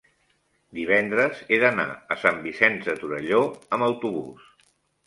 divendres 0.77 1.43
he 1.49 1.59
d'anar 1.65 1.87
a 1.93 2.17
Sant 2.25 2.43
Vicenç 2.49 2.89
de 2.91 2.99
Torelló 3.05 3.47
amb 3.79 3.91
autobús. 3.93 4.53